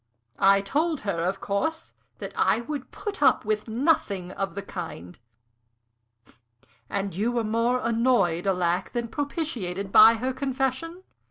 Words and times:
I 0.39 0.61
told 0.61 1.01
her, 1.01 1.23
of 1.25 1.39
course, 1.39 1.93
that 2.17 2.31
I 2.35 2.59
would 2.61 2.89
put 2.89 3.21
up 3.21 3.45
with 3.45 3.67
nothing 3.67 4.31
of 4.31 4.55
the 4.55 4.63
kind." 4.63 5.19
"And 6.89 7.13
were 7.15 7.43
more 7.43 7.79
annoyed, 7.83 8.47
alack! 8.47 8.93
than 8.93 9.09
propitiated 9.09 9.91
by 9.91 10.15
her 10.15 10.33
confession?" 10.33 11.03